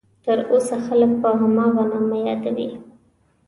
تر 0.25 0.37
اوسه 0.51 0.75
خلک 0.87 1.11
په 1.21 1.29
هماغه 1.41 1.83
نامه 1.91 2.17
یادوي. 2.27 2.69